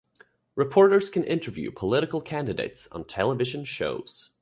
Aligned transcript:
Reporters 0.55 1.11
can 1.11 1.23
interview 1.23 1.69
political 1.69 2.21
candidates 2.21 2.87
on 2.87 3.05
television 3.05 3.63
shows. 3.65 4.31